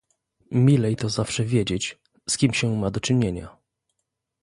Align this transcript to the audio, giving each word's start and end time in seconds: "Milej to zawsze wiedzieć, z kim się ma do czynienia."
"Milej 0.51 0.95
to 0.95 1.09
zawsze 1.09 1.43
wiedzieć, 1.45 1.97
z 2.29 2.37
kim 2.37 2.53
się 2.53 2.75
ma 2.77 2.91
do 2.91 2.99
czynienia." 2.99 3.57